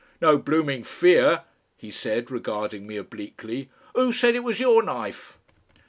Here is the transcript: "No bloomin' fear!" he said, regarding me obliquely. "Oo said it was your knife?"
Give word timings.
"No 0.19 0.35
bloomin' 0.39 0.83
fear!" 0.83 1.43
he 1.77 1.91
said, 1.91 2.31
regarding 2.31 2.87
me 2.87 2.97
obliquely. 2.97 3.69
"Oo 3.95 4.11
said 4.11 4.33
it 4.33 4.43
was 4.43 4.59
your 4.59 4.81
knife?" 4.81 5.37